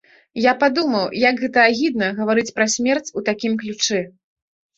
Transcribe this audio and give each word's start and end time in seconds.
Я 0.43 0.53
падумаў, 0.61 1.03
як 1.29 1.37
гэта 1.43 1.59
агідна 1.73 2.07
гаварыць 2.21 2.47
пра 2.57 2.67
смерць 2.77 3.13
у 3.19 3.25
такім 3.29 3.61
ключы. 3.61 4.01